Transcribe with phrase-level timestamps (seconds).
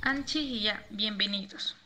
[0.00, 1.76] Anchijilla, bienvenidos.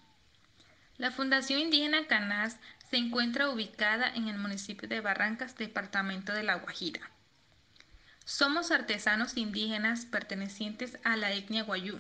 [0.99, 2.59] La Fundación Indígena Canás
[2.91, 7.11] se encuentra ubicada en el municipio de Barrancas, departamento de La Guajira.
[8.25, 11.99] Somos artesanos indígenas pertenecientes a la etnia guayú,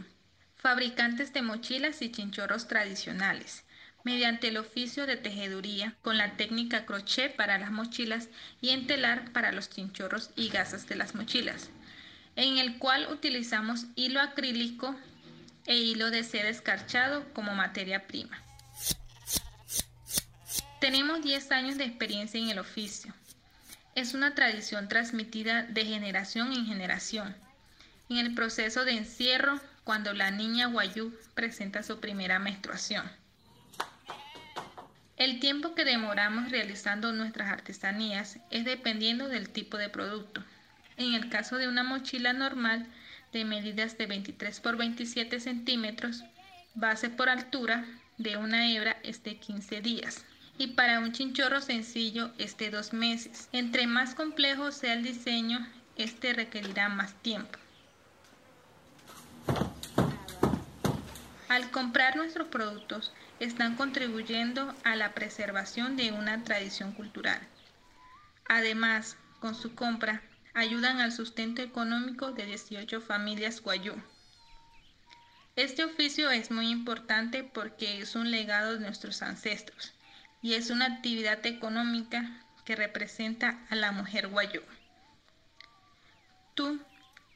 [0.54, 3.64] fabricantes de mochilas y chinchorros tradicionales,
[4.04, 8.28] mediante el oficio de tejeduría con la técnica crochet para las mochilas
[8.60, 11.70] y entelar para los chinchorros y gasas de las mochilas,
[12.36, 14.96] en el cual utilizamos hilo acrílico
[15.66, 18.42] e hilo de seda escarchado como materia prima.
[20.80, 23.12] Tenemos 10 años de experiencia en el oficio.
[23.94, 27.36] Es una tradición transmitida de generación en generación.
[28.08, 33.20] En el proceso de encierro, cuando la niña guayú presenta su primera menstruación.
[35.20, 40.42] El tiempo que demoramos realizando nuestras artesanías es dependiendo del tipo de producto.
[40.97, 42.86] En el caso de una mochila normal,
[43.31, 46.25] de medidas de 23 por 27 centímetros,
[46.72, 47.84] base por altura
[48.17, 50.25] de una hebra es de 15 días
[50.56, 53.50] y para un chinchorro sencillo es de 2 meses.
[53.53, 57.59] Entre más complejo sea el diseño, este requerirá más tiempo.
[61.51, 67.41] Al comprar nuestros productos, están contribuyendo a la preservación de una tradición cultural.
[68.48, 70.23] Además, con su compra,
[70.55, 74.01] ayudan al sustento económico de 18 familias guayú.
[75.56, 79.93] Este oficio es muy importante porque es un legado de nuestros ancestros
[80.43, 84.62] y es una actividad económica que representa a la mujer guayú.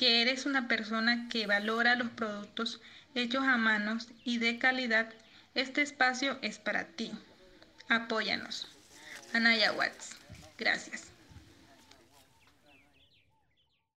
[0.05, 2.79] Que eres una persona que valora los productos
[3.15, 5.09] hechos a manos y de calidad,
[5.55, 7.11] este espacio es para ti.
[7.89, 8.69] Apóyanos.
[9.33, 10.11] Anaya Watts.
[10.59, 11.14] Gracias.